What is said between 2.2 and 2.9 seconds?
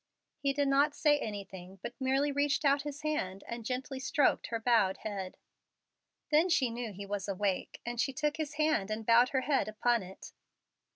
reached out